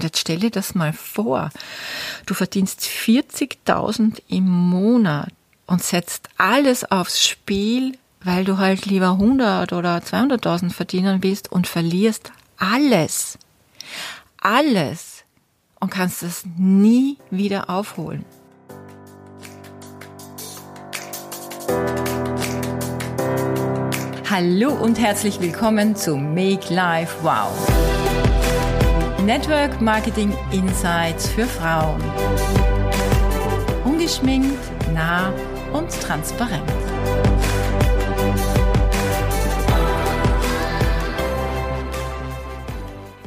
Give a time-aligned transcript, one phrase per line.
[0.00, 1.50] Und jetzt stell dir das mal vor.
[2.24, 5.28] Du verdienst 40.000 im Monat
[5.66, 11.66] und setzt alles aufs Spiel, weil du halt lieber 100 oder 200.000 verdienen willst und
[11.66, 13.36] verlierst alles.
[14.40, 15.24] Alles.
[15.80, 18.24] Und kannst es nie wieder aufholen.
[24.30, 27.89] Hallo und herzlich willkommen zu Make Life Wow.
[29.24, 32.02] Network Marketing Insights für Frauen.
[33.84, 34.58] Ungeschminkt,
[34.94, 35.30] nah
[35.72, 36.62] und transparent.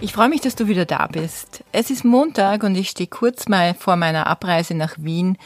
[0.01, 1.63] Ich freue mich, dass du wieder da bist.
[1.71, 5.37] Es ist Montag und ich stehe kurz mal vor meiner Abreise nach Wien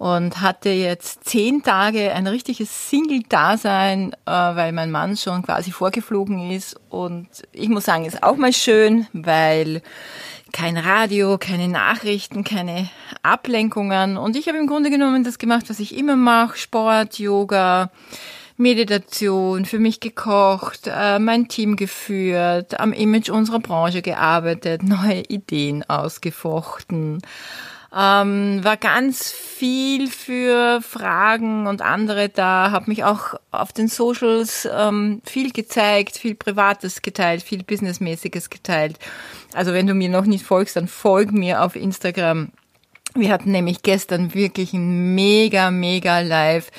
[0.00, 6.50] und hatte jetzt zehn Tage ein richtiges Single-Dasein, äh, weil mein Mann schon quasi vorgeflogen
[6.50, 6.80] ist.
[6.88, 9.82] Und ich muss sagen, ist auch mal schön, weil
[10.54, 12.88] kein Radio, keine Nachrichten, keine
[13.22, 14.16] Ablenkungen.
[14.16, 16.56] Und ich habe im Grunde genommen das gemacht, was ich immer mache.
[16.56, 17.90] Sport, Yoga,
[18.56, 25.86] Meditation, für mich gekocht, äh, mein Team geführt, am Image unserer Branche gearbeitet, neue Ideen
[25.90, 27.20] ausgefochten
[27.96, 34.68] ähm, war ganz viel für Fragen und andere da, habe mich auch auf den Socials
[34.72, 38.98] ähm, viel gezeigt, viel Privates geteilt, viel Businessmäßiges geteilt.
[39.54, 42.52] Also wenn du mir noch nicht folgst, dann folg mir auf Instagram.
[43.14, 46.70] Wir hatten nämlich gestern wirklich ein mega, mega Live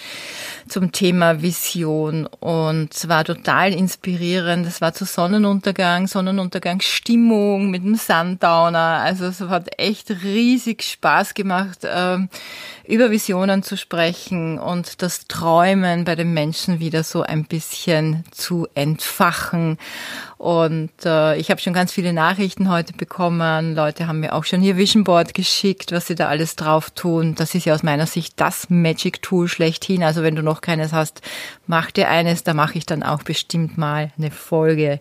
[0.70, 4.66] zum Thema Vision und es war total inspirierend.
[4.66, 9.02] Es war zu Sonnenuntergang, Sonnenuntergangsstimmung mit dem Sundowner.
[9.04, 12.30] Also es hat echt riesig Spaß gemacht, ähm,
[12.88, 18.68] über Visionen zu sprechen und das Träumen bei den Menschen wieder so ein bisschen zu
[18.74, 19.78] entfachen.
[20.38, 23.76] Und äh, ich habe schon ganz viele Nachrichten heute bekommen.
[23.76, 27.36] Leute haben mir auch schon ihr Vision Board geschickt, was sie da alles drauf tun.
[27.36, 30.04] Das ist ja aus meiner Sicht das Magic Tool schlechthin.
[30.04, 31.22] Also wenn du noch keines hast,
[31.68, 32.44] mach dir eines.
[32.44, 35.00] Da mache ich dann auch bestimmt mal eine Folge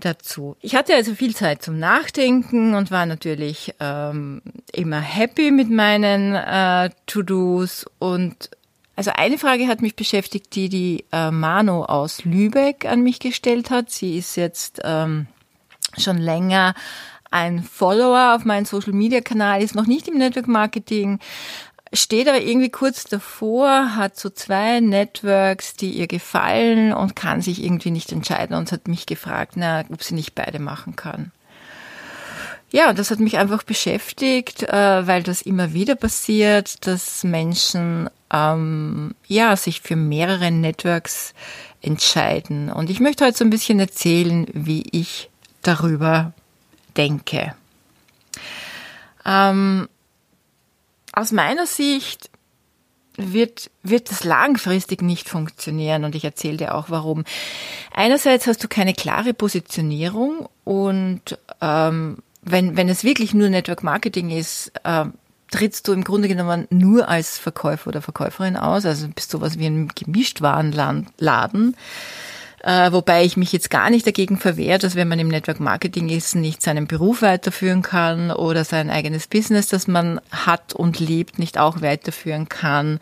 [0.00, 0.56] dazu.
[0.60, 6.34] Ich hatte also viel Zeit zum Nachdenken und war natürlich ähm, immer happy mit meinen
[6.34, 8.50] äh, To-Dos und
[8.98, 13.70] also eine Frage hat mich beschäftigt, die die äh, Mano aus Lübeck an mich gestellt
[13.70, 13.90] hat.
[13.90, 15.26] Sie ist jetzt ähm,
[15.98, 16.74] schon länger
[17.30, 21.18] ein Follower auf meinem Social Media Kanal, ist noch nicht im Network Marketing,
[21.92, 27.62] steht aber irgendwie kurz davor, hat so zwei Networks, die ihr gefallen und kann sich
[27.62, 31.32] irgendwie nicht entscheiden und hat mich gefragt, na, ob sie nicht beide machen kann.
[32.70, 39.14] Ja, das hat mich einfach beschäftigt, äh, weil das immer wieder passiert, dass Menschen ähm,
[39.28, 41.32] ja sich für mehrere Networks
[41.80, 42.70] entscheiden.
[42.70, 45.30] Und ich möchte heute so ein bisschen erzählen, wie ich
[45.62, 46.32] darüber
[46.96, 47.54] denke.
[49.24, 49.88] Ähm,
[51.12, 52.30] aus meiner Sicht
[53.16, 57.24] wird, wird das langfristig nicht funktionieren und ich erzähle dir auch warum.
[57.94, 64.30] Einerseits hast du keine klare Positionierung und ähm, wenn, wenn es wirklich nur Network Marketing
[64.30, 65.06] ist, äh,
[65.50, 69.58] trittst du im Grunde genommen nur als Verkäufer oder Verkäuferin aus, also bist du was
[69.58, 71.76] wie ein Gemischtwarenladen.
[72.66, 76.08] Äh, wobei ich mich jetzt gar nicht dagegen verwehre, dass wenn man im Network Marketing
[76.08, 81.38] ist, nicht seinen Beruf weiterführen kann oder sein eigenes Business, das man hat und lebt,
[81.38, 82.98] nicht auch weiterführen kann.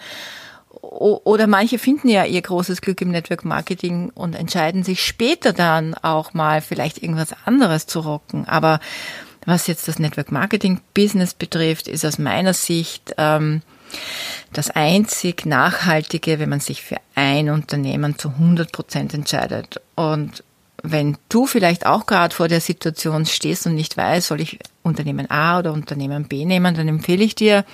[0.69, 5.95] Oder manche finden ja ihr großes Glück im Network Marketing und entscheiden sich später dann
[5.95, 8.47] auch mal vielleicht irgendwas anderes zu rocken.
[8.47, 8.81] Aber
[9.47, 13.63] was jetzt das Network Marketing Business betrifft, ist aus meiner Sicht ähm,
[14.53, 19.81] das einzig Nachhaltige, wenn man sich für ein Unternehmen zu 100 Prozent entscheidet.
[19.95, 20.45] Und
[20.83, 25.31] wenn du vielleicht auch gerade vor der Situation stehst und nicht weißt, soll ich Unternehmen
[25.31, 27.65] A oder Unternehmen B nehmen, dann empfehle ich dir,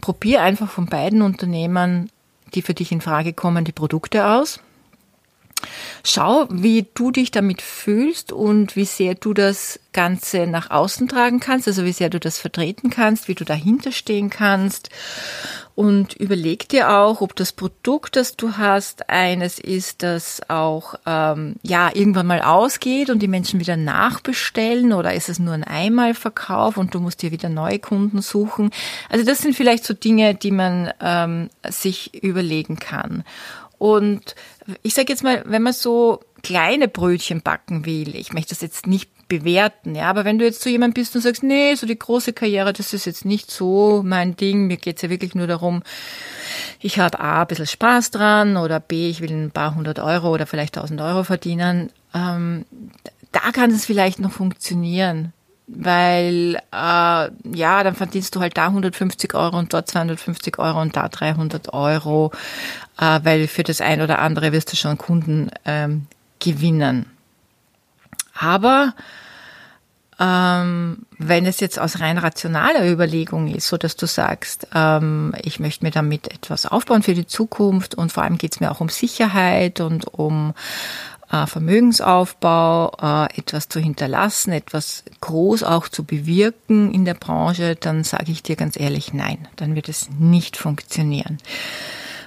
[0.00, 2.10] probier einfach von beiden Unternehmen,
[2.54, 4.60] die für dich in Frage kommen, die Produkte aus
[6.04, 11.40] Schau, wie du dich damit fühlst und wie sehr du das Ganze nach außen tragen
[11.40, 14.90] kannst, also wie sehr du das vertreten kannst, wie du dahinter stehen kannst.
[15.74, 21.56] Und überleg dir auch, ob das Produkt, das du hast, eines ist, das auch ähm,
[21.62, 26.76] ja irgendwann mal ausgeht und die Menschen wieder nachbestellen oder ist es nur ein Einmalverkauf
[26.76, 28.70] und du musst dir wieder neue Kunden suchen.
[29.08, 33.24] Also das sind vielleicht so Dinge, die man ähm, sich überlegen kann.
[33.80, 34.34] Und
[34.82, 38.86] ich sage jetzt mal, wenn man so kleine Brötchen backen will, ich möchte das jetzt
[38.86, 41.98] nicht bewerten, ja, aber wenn du jetzt so jemand bist und sagst, nee, so die
[41.98, 45.82] große Karriere, das ist jetzt nicht so mein Ding, mir geht's ja wirklich nur darum,
[46.78, 50.30] ich habe A, ein bisschen Spaß dran oder B, ich will ein paar hundert Euro
[50.34, 52.66] oder vielleicht tausend Euro verdienen, ähm,
[53.32, 55.32] da kann es vielleicht noch funktionieren.
[55.72, 60.96] weil äh, ja, dann verdienst du halt da 150 Euro und dort 250 Euro und
[60.96, 62.32] da 300 Euro,
[63.00, 66.06] äh, weil für das ein oder andere wirst du schon Kunden ähm,
[66.38, 67.06] gewinnen.
[68.38, 68.94] Aber
[70.20, 75.60] ähm, wenn es jetzt aus rein rationaler Überlegung ist, so dass du sagst, ähm, ich
[75.60, 78.80] möchte mir damit etwas aufbauen für die Zukunft und vor allem geht es mir auch
[78.80, 80.52] um Sicherheit und um
[81.32, 88.04] äh, Vermögensaufbau, äh, etwas zu hinterlassen, etwas groß auch zu bewirken in der Branche, dann
[88.04, 91.38] sage ich dir ganz ehrlich, nein, dann wird es nicht funktionieren.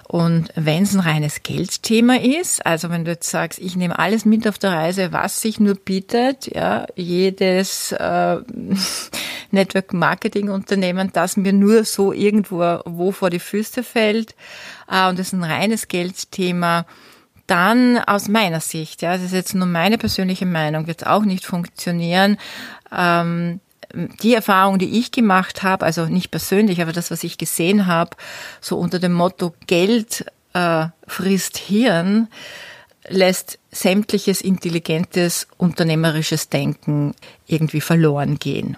[0.07, 4.25] Und wenn es ein reines Geldthema ist, also wenn du jetzt sagst, ich nehme alles
[4.25, 8.37] mit auf der Reise, was sich nur bietet, ja, jedes äh,
[9.51, 14.35] Network Marketing Unternehmen, das mir nur so irgendwo wo vor die Füße fällt,
[14.89, 16.85] äh, und es ist ein reines Geldthema,
[17.47, 21.23] dann aus meiner Sicht, ja, das ist jetzt nur meine persönliche Meinung, wird es auch
[21.23, 22.37] nicht funktionieren.
[22.91, 23.59] Ähm,
[23.93, 28.17] die Erfahrung, die ich gemacht habe, also nicht persönlich, aber das, was ich gesehen habe,
[28.59, 32.27] so unter dem Motto Geld äh, frisst Hirn,
[33.07, 37.13] lässt sämtliches intelligentes unternehmerisches Denken
[37.45, 38.77] irgendwie verloren gehen.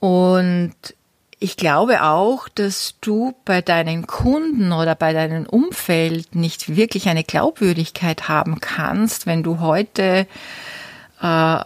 [0.00, 0.74] Und
[1.38, 7.24] ich glaube auch, dass du bei deinen Kunden oder bei deinem Umfeld nicht wirklich eine
[7.24, 10.26] Glaubwürdigkeit haben kannst, wenn du heute
[11.22, 11.60] äh,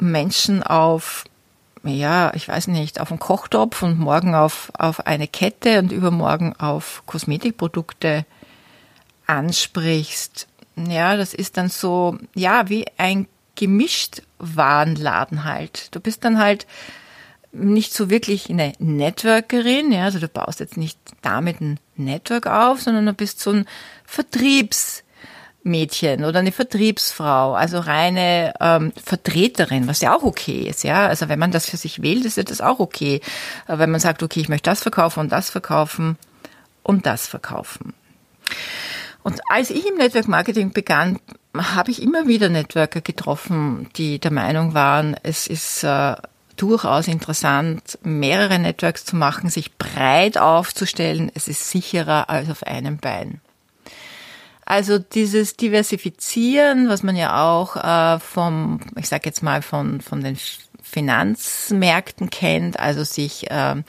[0.00, 1.24] Menschen auf,
[1.82, 6.54] ja, ich weiß nicht, auf einen Kochtopf und morgen auf, auf eine Kette und übermorgen
[6.58, 8.24] auf Kosmetikprodukte
[9.26, 10.48] ansprichst.
[10.76, 15.94] Ja, das ist dann so, ja, wie ein gemischt Warenladen halt.
[15.94, 16.66] Du bist dann halt
[17.52, 22.80] nicht so wirklich eine Networkerin, ja, also du baust jetzt nicht damit ein Network auf,
[22.80, 23.66] sondern du bist so ein
[24.04, 25.02] Vertriebs-
[25.62, 31.06] Mädchen oder eine Vertriebsfrau, also reine ähm, Vertreterin, was ja auch okay ist, ja.
[31.06, 33.20] Also wenn man das für sich wählt, ist ja das auch okay.
[33.66, 36.16] Wenn man sagt, okay, ich möchte das verkaufen und das verkaufen
[36.82, 37.94] und das verkaufen.
[39.22, 41.18] Und als ich im Network Marketing begann,
[41.56, 46.14] habe ich immer wieder Networker getroffen, die der Meinung waren, es ist äh,
[46.56, 51.30] durchaus interessant, mehrere Networks zu machen, sich breit aufzustellen.
[51.34, 53.40] Es ist sicherer als auf einem Bein.
[54.70, 60.22] Also dieses Diversifizieren, was man ja auch äh, vom, ich sage jetzt mal von von
[60.22, 60.38] den
[60.80, 63.82] Finanzmärkten kennt, also sich äh,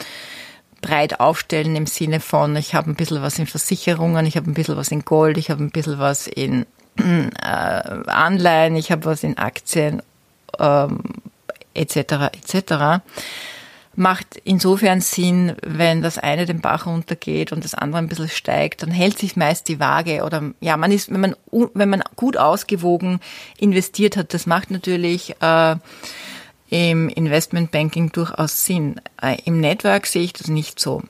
[0.81, 4.55] breit aufstellen im Sinne von, ich habe ein bisschen was in Versicherungen, ich habe ein
[4.55, 6.65] bisschen was in Gold, ich habe ein bisschen was in
[6.97, 10.01] äh, Anleihen, ich habe was in Aktien
[10.57, 11.03] ähm,
[11.75, 12.31] etc.
[12.33, 13.03] etc
[13.95, 18.83] macht insofern Sinn, wenn das eine den Bach runtergeht und das andere ein bisschen steigt,
[18.83, 22.37] dann hält sich meist die Waage oder ja, man ist, wenn man wenn man gut
[22.37, 23.19] ausgewogen
[23.57, 25.75] investiert hat, das macht natürlich äh,
[26.69, 29.01] im Investmentbanking durchaus Sinn.
[29.21, 31.03] Äh, Im Network sehe ich das nicht so.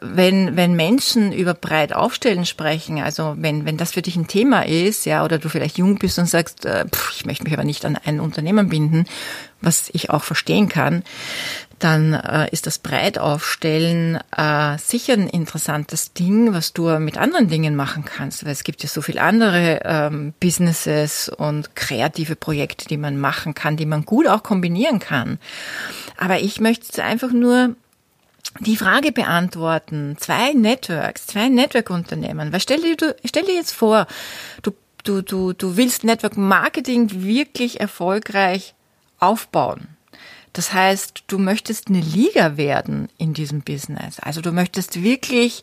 [0.00, 4.66] Wenn, wenn Menschen über breit aufstellen sprechen, also wenn, wenn das für dich ein Thema
[4.66, 7.64] ist, ja, oder du vielleicht jung bist und sagst, äh, pff, ich möchte mich aber
[7.64, 9.06] nicht an ein Unternehmen binden,
[9.60, 11.02] was ich auch verstehen kann,
[11.80, 17.74] dann äh, ist das Breitaufstellen äh, sicher ein interessantes Ding, was du mit anderen Dingen
[17.74, 22.98] machen kannst, weil es gibt ja so viele andere ähm, Businesses und kreative Projekte, die
[22.98, 25.38] man machen kann, die man gut auch kombinieren kann.
[26.16, 27.74] Aber ich möchte einfach nur
[28.58, 30.16] die Frage beantworten.
[30.18, 32.52] Zwei Networks, zwei Network-Unternehmen.
[32.52, 34.06] Weil stell dir, stell dir jetzt vor,
[34.62, 34.72] du,
[35.04, 38.74] du, du, du willst Network Marketing wirklich erfolgreich
[39.18, 39.88] aufbauen.
[40.52, 44.18] Das heißt, du möchtest eine Liga werden in diesem Business.
[44.18, 45.62] Also du möchtest wirklich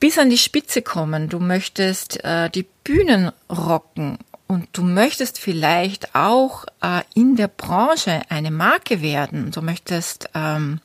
[0.00, 1.28] bis an die Spitze kommen.
[1.28, 8.22] Du möchtest äh, die Bühnen rocken und du möchtest vielleicht auch äh, in der Branche
[8.30, 9.50] eine Marke werden.
[9.50, 10.80] Du möchtest ähm,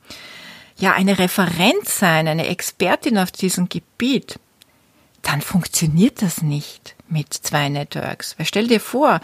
[0.78, 4.38] ja eine Referenz sein, eine Expertin auf diesem Gebiet.
[5.22, 8.38] Dann funktioniert das nicht mit zwei Networks.
[8.38, 9.20] Weil stell dir vor,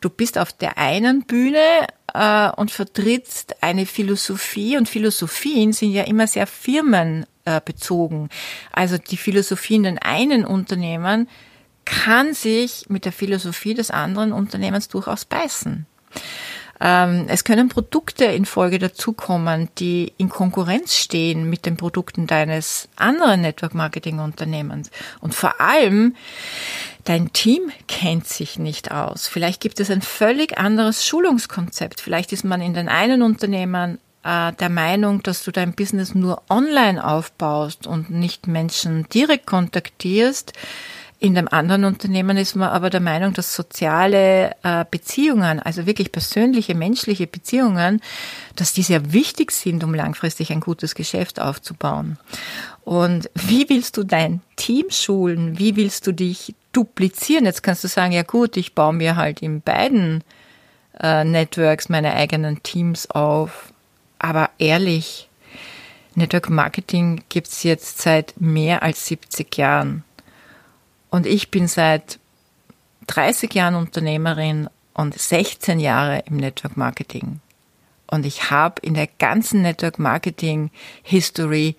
[0.00, 6.04] du bist auf der einen Bühne äh, und vertrittst eine Philosophie und Philosophien sind ja
[6.04, 8.30] immer sehr firmenbezogen.
[8.72, 11.28] Also die Philosophie in den einen Unternehmen
[11.84, 15.86] kann sich mit der Philosophie des anderen Unternehmens durchaus beißen.
[16.84, 22.90] Ähm, es können Produkte in Folge dazukommen, die in Konkurrenz stehen mit den Produkten deines
[22.94, 24.90] anderen Network Marketing Unternehmens.
[25.22, 26.14] Und vor allem,
[27.04, 29.26] dein Team kennt sich nicht aus.
[29.26, 32.02] Vielleicht gibt es ein völlig anderes Schulungskonzept.
[32.02, 36.42] Vielleicht ist man in den einen Unternehmen äh, der Meinung, dass du dein Business nur
[36.50, 40.52] online aufbaust und nicht Menschen direkt kontaktierst.
[41.20, 46.12] In dem anderen Unternehmen ist man aber der Meinung, dass soziale äh, Beziehungen, also wirklich
[46.12, 48.02] persönliche, menschliche Beziehungen,
[48.56, 52.18] dass die sehr wichtig sind, um langfristig ein gutes Geschäft aufzubauen.
[52.84, 55.58] Und wie willst du dein Team schulen?
[55.58, 57.46] Wie willst du dich duplizieren?
[57.46, 60.22] Jetzt kannst du sagen, ja gut, ich baue mir halt in beiden
[61.00, 63.72] äh, Networks meine eigenen Teams auf.
[64.18, 65.28] Aber ehrlich,
[66.14, 70.04] Network Marketing gibt's jetzt seit mehr als 70 Jahren.
[71.14, 72.18] Und ich bin seit
[73.06, 77.38] 30 Jahren Unternehmerin und 16 Jahre im Network Marketing.
[78.08, 80.72] Und ich habe in der ganzen Network Marketing
[81.04, 81.76] History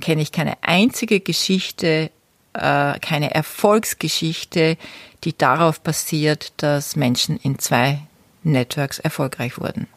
[0.00, 2.12] kenne ich keine einzige Geschichte,
[2.52, 4.76] äh, keine Erfolgsgeschichte,
[5.24, 8.02] die darauf basiert, dass Menschen in zwei
[8.44, 9.88] Networks erfolgreich wurden.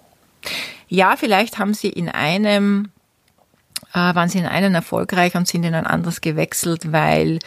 [0.87, 2.89] Ja, vielleicht haben sie in einem,
[3.93, 7.37] äh, waren sie in einem erfolgreich und sind in ein anderes gewechselt, weil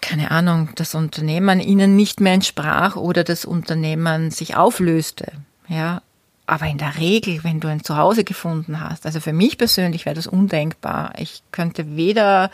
[0.00, 5.32] keine Ahnung, das Unternehmen ihnen nicht mehr entsprach oder das Unternehmen sich auflöste.
[5.68, 6.02] Ja,
[6.46, 10.14] aber in der Regel, wenn du ein Zuhause gefunden hast, also für mich persönlich wäre
[10.14, 11.12] das undenkbar.
[11.18, 12.50] Ich könnte weder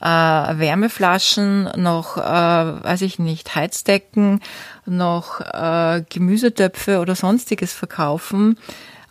[0.00, 4.40] äh, Wärmeflaschen noch, äh, weiß ich nicht, Heizdecken
[4.86, 8.58] noch äh, Gemüsetöpfe oder sonstiges verkaufen.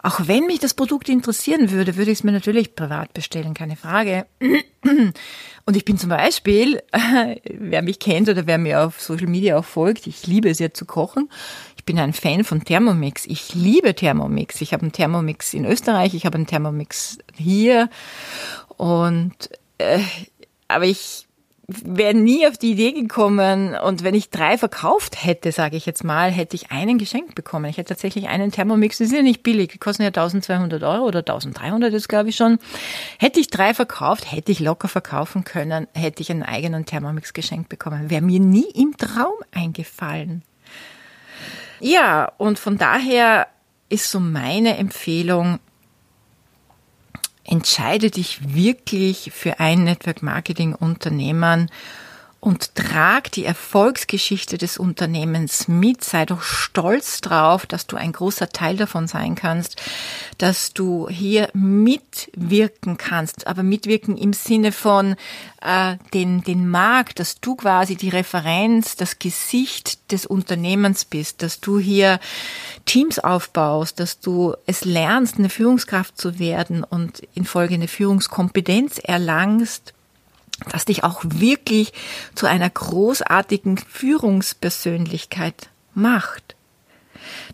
[0.08, 3.76] Auch wenn mich das Produkt interessieren würde, würde ich es mir natürlich privat bestellen, keine
[3.76, 4.26] Frage.
[5.66, 6.82] Und ich bin zum Beispiel,
[7.44, 10.72] wer mich kennt oder wer mir auf Social Media auch folgt, ich liebe es ja
[10.72, 11.30] zu kochen.
[11.76, 13.26] Ich bin ein Fan von Thermomix.
[13.26, 14.62] Ich liebe Thermomix.
[14.62, 17.90] Ich habe einen Thermomix in Österreich, ich habe einen Thermomix hier.
[18.78, 20.00] Und äh,
[20.70, 21.27] aber ich
[21.68, 26.06] wäre nie auf die Idee gekommen und wenn ich drei verkauft hätte, sage ich jetzt
[26.06, 27.66] mal, hätte ich einen geschenkt bekommen.
[27.66, 31.06] Ich hätte tatsächlich einen Thermomix, das ist ja nicht billig, die kosten ja 1200 Euro
[31.06, 32.60] oder 1300 ist glaube ich schon.
[33.20, 37.68] Hätte ich drei verkauft, hätte ich locker verkaufen können, hätte ich einen eigenen Thermomix geschenkt
[37.68, 38.10] bekommen.
[38.10, 40.44] Wäre mir nie im Traum eingefallen.
[41.82, 43.48] Ja, und von daher
[43.90, 45.60] ist so meine Empfehlung,
[47.48, 51.72] entscheide dich wirklich für ein Network Marketing Unternehmen
[52.48, 56.02] und trag die Erfolgsgeschichte des Unternehmens mit.
[56.02, 59.76] Sei doch stolz drauf, dass du ein großer Teil davon sein kannst,
[60.38, 65.18] dass du hier mitwirken kannst, aber mitwirken im Sinne von
[65.62, 71.60] äh, den, den Markt, dass du quasi die Referenz, das Gesicht des Unternehmens bist, dass
[71.60, 72.18] du hier
[72.86, 79.00] Teams aufbaust, dass du es lernst, eine Führungskraft zu werden und in Folge eine Führungskompetenz
[79.00, 79.94] erlangst
[80.72, 81.94] das dich auch wirklich
[82.36, 86.56] zu einer großartigen Führungspersönlichkeit macht.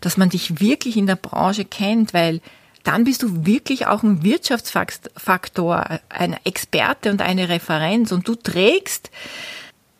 [0.00, 2.40] Dass man dich wirklich in der Branche kennt, weil
[2.82, 9.10] dann bist du wirklich auch ein Wirtschaftsfaktor, ein Experte und eine Referenz und du trägst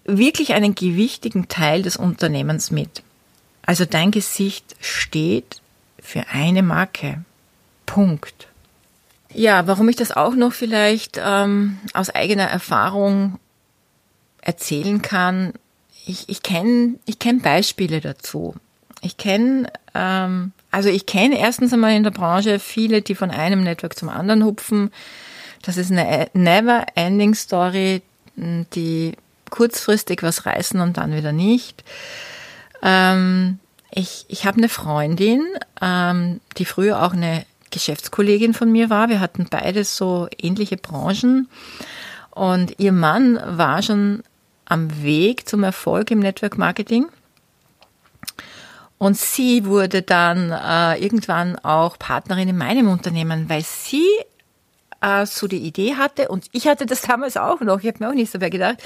[0.05, 3.03] wirklich einen gewichtigen Teil des Unternehmens mit.
[3.63, 5.63] Also dein Gesicht steht
[5.99, 7.25] für eine Marke.
[7.87, 8.49] Punkt.
[9.35, 13.41] Ja, warum ich das auch noch vielleicht ähm, aus eigener Erfahrung
[14.41, 15.53] erzählen kann,
[16.07, 18.55] ich, ich kenne ich kenn Beispiele dazu.
[19.01, 23.65] Ich kenne, ähm, also ich kenne erstens einmal in der Branche viele, die von einem
[23.65, 24.93] Network zum anderen hupfen.
[25.63, 28.03] Das ist eine never ending Story,
[28.37, 29.15] die
[29.51, 31.83] kurzfristig was reißen und dann wieder nicht.
[32.83, 33.59] Ähm,
[33.91, 35.43] ich ich habe eine Freundin,
[35.81, 39.09] ähm, die früher auch eine Geschäftskollegin von mir war.
[39.09, 41.49] Wir hatten beide so ähnliche Branchen.
[42.31, 44.23] Und ihr Mann war schon
[44.65, 47.07] am Weg zum Erfolg im Network Marketing.
[48.97, 54.07] Und sie wurde dann äh, irgendwann auch Partnerin in meinem Unternehmen, weil sie
[55.03, 57.81] äh, so die Idee hatte und ich hatte das damals auch noch.
[57.81, 58.77] Ich habe mir auch nicht so mehr gedacht.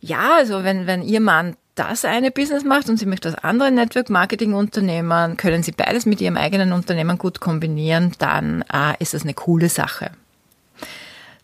[0.00, 3.70] Ja, also wenn, wenn ihr Mann das eine Business macht und sie möchte das andere
[3.70, 9.14] Network Marketing Unternehmen, können sie beides mit ihrem eigenen Unternehmen gut kombinieren, dann äh, ist
[9.14, 10.10] das eine coole Sache.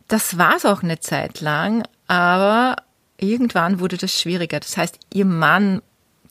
[0.09, 2.77] Das war es auch eine Zeit lang, aber
[3.17, 4.61] irgendwann wurde das schwieriger.
[4.61, 5.83] Das heißt, ihr Mann,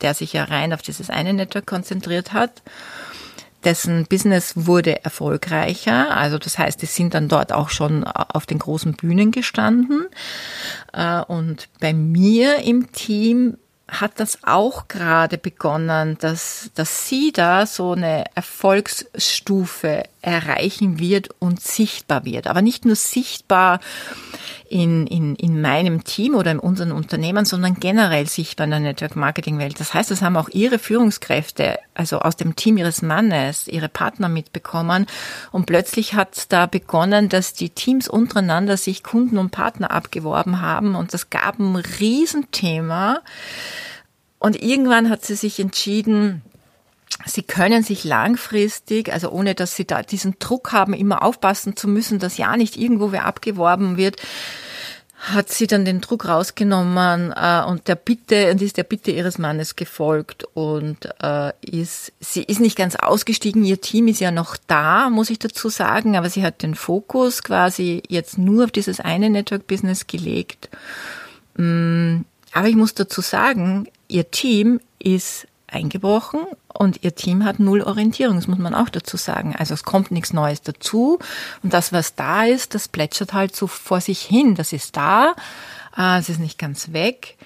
[0.02, 2.62] der sich ja rein auf dieses eine Network konzentriert hat,
[3.64, 6.16] dessen Business wurde erfolgreicher.
[6.16, 10.08] Also das heißt, die sind dann dort auch schon auf den großen Bühnen gestanden.
[10.92, 13.58] Äh, und bei mir im Team
[14.00, 21.60] hat das auch gerade begonnen, dass, dass sie da so eine Erfolgsstufe erreichen wird und
[21.60, 22.48] sichtbar wird.
[22.48, 23.82] Aber nicht nur sichtbar
[24.70, 29.18] in, in, in meinem Team oder in unseren Unternehmen, sondern generell sichtbar in der Network
[29.18, 29.80] Marketing Welt.
[29.80, 34.30] Das heißt, das haben auch ihre Führungskräfte, also aus dem Team ihres Mannes, ihre Partner
[34.30, 35.08] mitbekommen.
[35.52, 40.96] Und plötzlich hat da begonnen, dass die Teams untereinander sich Kunden und Partner abgeworben haben
[40.96, 43.20] und das gab ein Riesenthema.
[44.40, 46.42] Und irgendwann hat sie sich entschieden,
[47.26, 51.88] Sie können sich langfristig, also ohne dass Sie da diesen Druck haben, immer aufpassen zu
[51.88, 54.18] müssen, dass ja nicht irgendwo wer abgeworben wird,
[55.24, 59.38] hat sie dann den Druck rausgenommen äh, und der Bitte und ist der Bitte ihres
[59.38, 63.64] Mannes gefolgt und äh, ist sie ist nicht ganz ausgestiegen.
[63.64, 67.42] Ihr Team ist ja noch da, muss ich dazu sagen, aber sie hat den Fokus
[67.42, 70.70] quasi jetzt nur auf dieses eine Network Business gelegt.
[71.56, 76.42] Mm, aber ich muss dazu sagen, ihr Team ist eingebrochen
[76.74, 79.56] und ihr Team hat null Orientierung, das muss man auch dazu sagen.
[79.58, 81.20] Also es kommt nichts Neues dazu
[81.64, 84.56] und das, was da ist, das plätschert halt so vor sich hin.
[84.56, 85.36] Das ist da,
[85.98, 87.38] äh, es ist nicht ganz weg.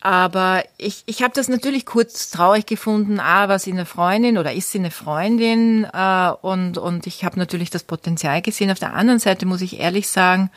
[0.00, 3.18] Aber ich, ich habe das natürlich kurz traurig gefunden.
[3.18, 5.84] Ah, war sie eine Freundin oder ist sie eine Freundin?
[5.84, 8.70] Äh, und, und ich habe natürlich das Potenzial gesehen.
[8.70, 10.50] Auf der anderen Seite muss ich ehrlich sagen,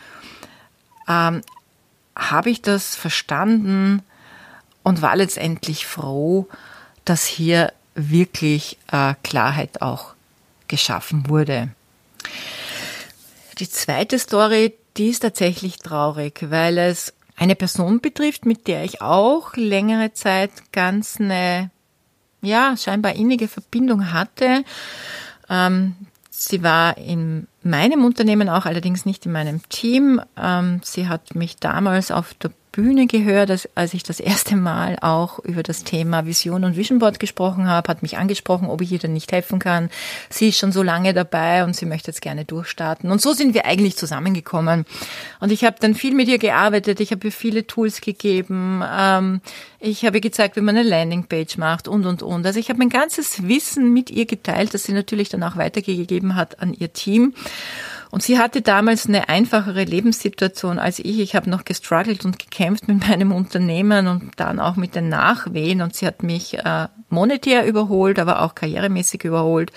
[1.08, 1.42] ähm,
[2.16, 4.04] habe ich das verstanden
[4.84, 6.48] und war letztendlich froh,
[7.10, 10.14] dass hier wirklich äh, Klarheit auch
[10.68, 11.70] geschaffen wurde.
[13.58, 19.02] Die zweite Story, die ist tatsächlich traurig, weil es eine Person betrifft, mit der ich
[19.02, 21.72] auch längere Zeit ganz eine,
[22.42, 24.64] ja, scheinbar innige Verbindung hatte.
[25.50, 25.96] Ähm,
[26.30, 30.22] sie war in meinem Unternehmen auch, allerdings nicht in meinem Team.
[30.38, 34.98] Ähm, sie hat mich damals auf der Bühne gehört, als, als ich das erste Mal
[35.02, 38.92] auch über das Thema Vision und Vision Board gesprochen habe, hat mich angesprochen, ob ich
[38.92, 39.90] ihr denn nicht helfen kann.
[40.30, 43.10] Sie ist schon so lange dabei und sie möchte jetzt gerne durchstarten.
[43.10, 44.86] Und so sind wir eigentlich zusammengekommen.
[45.40, 49.42] Und ich habe dann viel mit ihr gearbeitet, ich habe ihr viele Tools gegeben, ähm,
[49.80, 52.46] ich habe gezeigt, wie man eine Landingpage macht und, und, und.
[52.46, 56.36] Also ich habe mein ganzes Wissen mit ihr geteilt, das sie natürlich dann auch weitergegeben
[56.36, 57.34] hat an ihr Team.
[58.12, 61.20] Und sie hatte damals eine einfachere Lebenssituation als ich.
[61.20, 65.82] Ich habe noch gestruggelt und gekämpft mit meinem Unternehmen und dann auch mit den Nachwehen.
[65.82, 69.72] Und sie hat mich äh, monetär überholt, aber auch karrieremäßig überholt.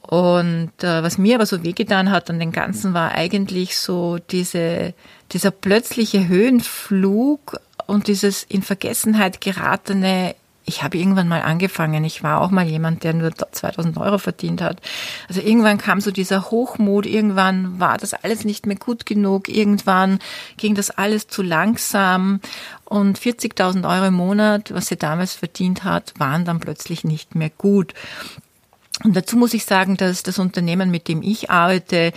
[0.00, 4.94] Und äh, was mir aber so wehgetan hat an den Ganzen war eigentlich so diese,
[5.32, 10.34] dieser plötzliche Höhenflug und dieses in Vergessenheit geratene
[10.64, 12.04] ich habe irgendwann mal angefangen.
[12.04, 14.80] Ich war auch mal jemand, der nur 2000 Euro verdient hat.
[15.28, 17.06] Also irgendwann kam so dieser Hochmut.
[17.06, 19.48] Irgendwann war das alles nicht mehr gut genug.
[19.48, 20.18] Irgendwann
[20.56, 22.40] ging das alles zu langsam.
[22.84, 27.50] Und 40.000 Euro im Monat, was sie damals verdient hat, waren dann plötzlich nicht mehr
[27.50, 27.94] gut.
[29.04, 32.12] Und dazu muss ich sagen, dass das Unternehmen, mit dem ich arbeite,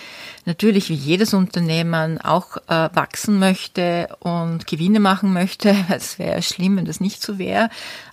[0.46, 5.76] natürlich wie jedes Unternehmen auch äh, wachsen möchte und Gewinne machen möchte.
[5.90, 7.70] Es wäre schlimm, wenn das nicht so wäre.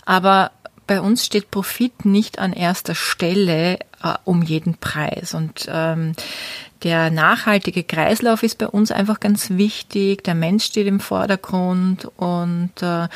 [0.07, 0.53] Aber
[0.87, 5.35] bei uns steht Profit nicht an erster Stelle äh, um jeden Preis.
[5.35, 6.15] Und ähm,
[6.83, 10.25] der nachhaltige Kreislauf ist bei uns einfach ganz wichtig.
[10.25, 13.09] Der Mensch steht im Vordergrund und äh,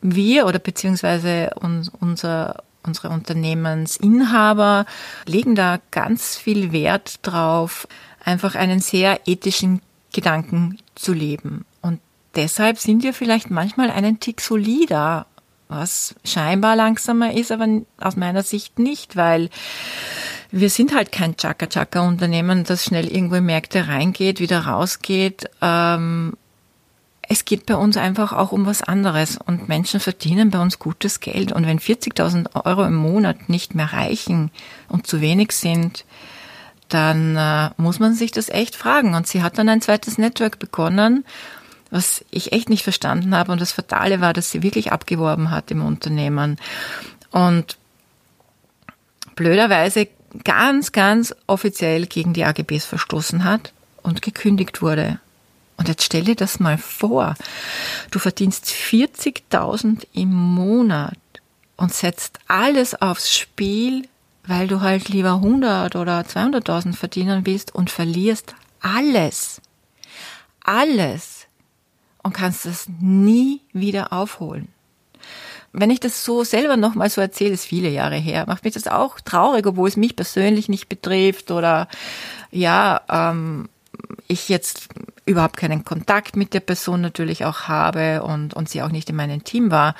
[0.00, 4.86] wir oder beziehungsweise uns, unser unsere Unternehmensinhaber
[5.26, 7.88] legen da ganz viel Wert drauf,
[8.24, 9.80] einfach einen sehr ethischen
[10.12, 11.64] Gedanken zu leben.
[11.80, 12.00] Und
[12.34, 15.26] deshalb sind wir vielleicht manchmal einen Tick solider,
[15.68, 17.66] was scheinbar langsamer ist, aber
[17.98, 19.50] aus meiner Sicht nicht, weil
[20.50, 25.50] wir sind halt kein Chaka-Chaka-Unternehmen, das schnell irgendwo in Märkte reingeht, wieder rausgeht.
[25.60, 26.34] Ähm,
[27.28, 31.20] es geht bei uns einfach auch um was anderes und Menschen verdienen bei uns gutes
[31.20, 31.52] Geld.
[31.52, 34.50] Und wenn 40.000 Euro im Monat nicht mehr reichen
[34.88, 36.04] und zu wenig sind,
[36.88, 39.14] dann äh, muss man sich das echt fragen.
[39.14, 41.24] Und sie hat dann ein zweites Network begonnen,
[41.90, 43.52] was ich echt nicht verstanden habe.
[43.52, 46.58] Und das Fatale war, dass sie wirklich abgeworben hat im Unternehmen.
[47.30, 47.78] Und
[49.34, 50.08] blöderweise
[50.44, 55.20] ganz, ganz offiziell gegen die AGBs verstoßen hat und gekündigt wurde.
[55.76, 57.34] Und jetzt stell dir das mal vor.
[58.10, 61.18] Du verdienst 40.000 im Monat
[61.76, 64.08] und setzt alles aufs Spiel,
[64.46, 69.60] weil du halt lieber 100 oder 200.000 verdienen willst und verlierst alles.
[70.62, 71.46] Alles.
[72.22, 74.68] Und kannst es nie wieder aufholen.
[75.72, 78.86] Wenn ich das so selber nochmal so erzähle, ist viele Jahre her, macht mich das
[78.86, 81.88] auch traurig, obwohl es mich persönlich nicht betrifft oder
[82.52, 83.68] ja, ähm,
[84.28, 84.88] ich jetzt
[85.26, 89.16] überhaupt keinen Kontakt mit der Person natürlich auch habe und, und sie auch nicht in
[89.16, 89.94] meinem Team war.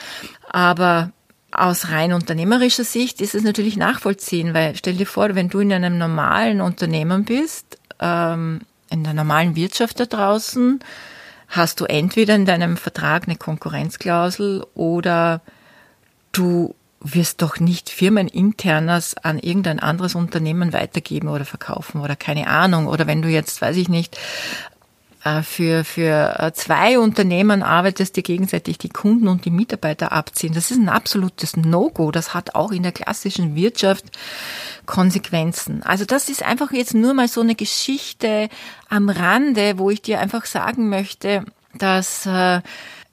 [0.51, 1.11] Aber
[1.51, 5.73] aus rein unternehmerischer Sicht ist es natürlich nachvollziehen, weil stell dir vor, wenn du in
[5.73, 10.81] einem normalen Unternehmen bist, ähm, in der normalen Wirtschaft da draußen,
[11.49, 15.41] hast du entweder in deinem Vertrag eine Konkurrenzklausel oder
[16.33, 22.87] du wirst doch nicht firmeninternes an irgendein anderes Unternehmen weitergeben oder verkaufen oder keine Ahnung.
[22.87, 24.19] Oder wenn du jetzt, weiß ich nicht,
[25.43, 30.53] für, für äh, zwei Unternehmen arbeitest, die gegenseitig die Kunden und die Mitarbeiter abziehen.
[30.53, 32.11] Das ist ein absolutes No-Go.
[32.11, 34.05] Das hat auch in der klassischen Wirtschaft
[34.87, 35.83] Konsequenzen.
[35.83, 38.49] Also das ist einfach jetzt nur mal so eine Geschichte
[38.89, 42.61] am Rande, wo ich dir einfach sagen möchte, dass äh,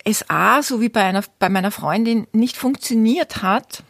[0.03, 3.83] es A, so wie bei, einer, bei meiner Freundin, nicht funktioniert hat,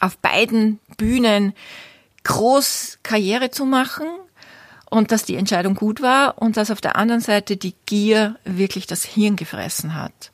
[0.00, 1.54] auf beiden Bühnen
[2.24, 4.06] groß Karriere zu machen,
[4.90, 8.86] und dass die Entscheidung gut war und dass auf der anderen Seite die Gier wirklich
[8.86, 10.32] das Hirn gefressen hat.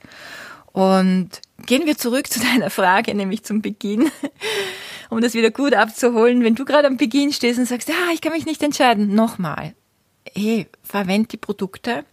[0.72, 1.30] Und
[1.66, 4.10] gehen wir zurück zu deiner Frage, nämlich zum Beginn,
[5.10, 6.44] um das wieder gut abzuholen.
[6.44, 9.74] Wenn du gerade am Beginn stehst und sagst, ja, ich kann mich nicht entscheiden, nochmal.
[10.34, 12.04] Hey, verwend die Produkte,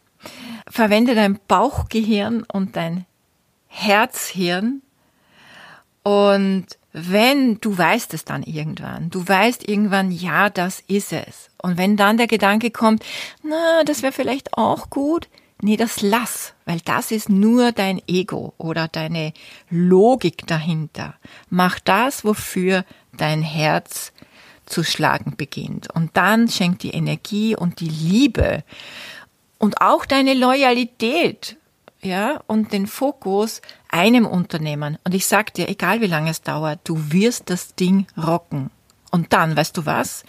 [0.69, 3.05] verwende dein Bauchgehirn und dein
[3.67, 4.81] Herzhirn
[6.03, 6.65] und
[7.07, 11.49] wenn du weißt es dann irgendwann, du weißt irgendwann, ja, das ist es.
[11.61, 13.03] Und wenn dann der Gedanke kommt,
[13.43, 15.27] na, das wäre vielleicht auch gut,
[15.61, 19.33] nee, das lass, weil das ist nur dein Ego oder deine
[19.69, 21.15] Logik dahinter.
[21.49, 22.85] Mach das, wofür
[23.15, 24.13] dein Herz
[24.65, 25.93] zu schlagen beginnt.
[25.93, 28.63] Und dann schenkt die Energie und die Liebe
[29.57, 31.57] und auch deine Loyalität
[32.01, 34.97] ja, und den Fokus einem Unternehmen.
[35.03, 38.69] Und ich sag dir, egal wie lange es dauert, du wirst das Ding rocken.
[39.11, 40.23] Und dann, weißt du was?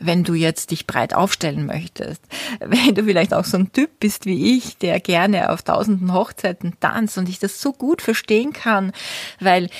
[0.00, 2.20] Wenn du jetzt dich breit aufstellen möchtest,
[2.60, 6.74] wenn du vielleicht auch so ein Typ bist wie ich, der gerne auf tausenden Hochzeiten
[6.80, 8.92] tanzt und ich das so gut verstehen kann,
[9.40, 9.70] weil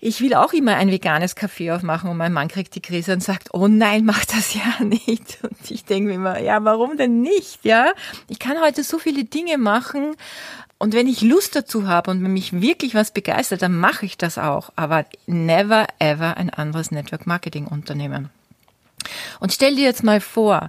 [0.00, 3.22] ich will auch immer ein veganes Kaffee aufmachen und mein Mann kriegt die Krise und
[3.22, 5.38] sagt, oh nein, mach das ja nicht.
[5.42, 7.92] Und ich denke mir immer, ja, warum denn nicht, ja?
[8.28, 10.14] Ich kann heute so viele Dinge machen
[10.84, 14.18] und wenn ich Lust dazu habe und wenn mich wirklich was begeistert, dann mache ich
[14.18, 14.70] das auch.
[14.76, 18.28] Aber never ever ein anderes Network Marketing Unternehmen.
[19.40, 20.68] Und stell dir jetzt mal vor,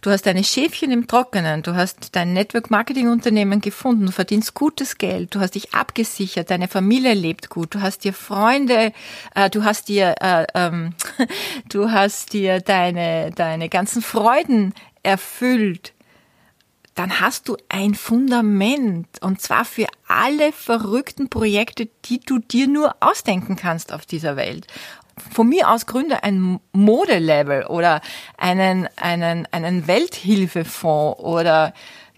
[0.00, 4.54] du hast deine Schäfchen im Trockenen, du hast dein Network Marketing Unternehmen gefunden, du verdienst
[4.54, 8.92] gutes Geld, du hast dich abgesichert, deine Familie lebt gut, du hast dir Freunde,
[9.36, 10.94] äh, du hast dir, äh, ähm,
[11.68, 15.92] du hast dir deine deine ganzen Freuden erfüllt
[16.94, 22.94] dann hast du ein Fundament und zwar für alle verrückten Projekte, die du dir nur
[23.00, 24.66] ausdenken kannst auf dieser Welt.
[25.32, 28.00] Von mir aus gründe ein Modelevel oder
[28.36, 31.74] einen, einen, einen Welthilfefonds oder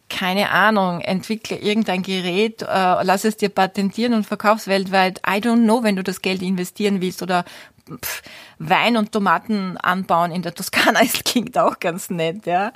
[0.09, 2.67] keine Ahnung, entwickle irgendein Gerät, äh,
[3.03, 5.21] lass es dir patentieren und verkauf's weltweit.
[5.27, 7.45] I don't know, wenn du das Geld investieren willst oder
[7.89, 8.23] pff,
[8.59, 12.73] Wein und Tomaten anbauen in der Toskana, es klingt auch ganz nett, ja.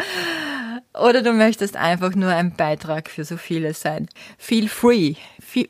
[0.94, 4.08] Oder du möchtest einfach nur ein Beitrag für so viele sein.
[4.36, 5.14] Feel free.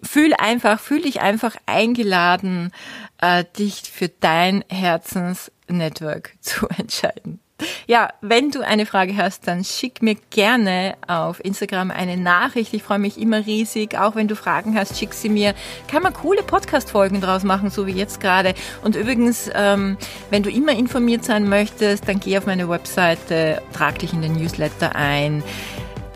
[0.03, 2.72] Fühl einfach, fühl dich einfach eingeladen,
[3.20, 7.40] äh, dich für dein Herzensnetwork zu entscheiden.
[7.87, 12.73] Ja, wenn du eine Frage hast, dann schick mir gerne auf Instagram eine Nachricht.
[12.75, 13.99] Ich freue mich immer riesig.
[13.99, 15.55] Auch wenn du Fragen hast, schick sie mir.
[15.90, 18.55] Kann man coole Podcast-Folgen draus machen, so wie jetzt gerade.
[18.83, 19.97] Und übrigens, ähm,
[20.31, 24.35] wenn du immer informiert sein möchtest, dann geh auf meine Webseite, trag dich in den
[24.35, 25.42] Newsletter ein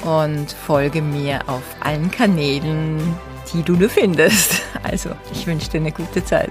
[0.05, 2.98] und folge mir auf allen Kanälen,
[3.52, 4.62] die du nur findest.
[4.85, 6.50] Also, ich wünsche dir eine gute Zeit.